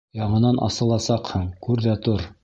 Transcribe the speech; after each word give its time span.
Яңынан 0.19 0.55
асыласаҡһың, 0.67 1.45
күр 1.67 1.85
ҙә 1.89 1.95
тор! 2.09 2.25